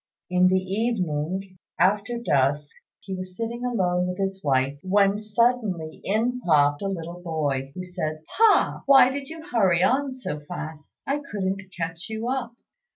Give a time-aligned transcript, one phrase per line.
[0.31, 6.41] In the evening, after dusk, he was sitting alone with his wife, when suddenly in
[6.43, 8.81] popped a little boy, who said, "Pa!
[8.87, 11.03] why did you hurry on so fast?
[11.05, 12.55] I couldn't catch you up."